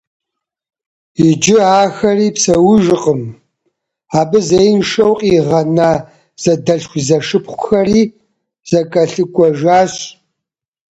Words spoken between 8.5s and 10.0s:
зэкӏэлъыкӏуэжащ.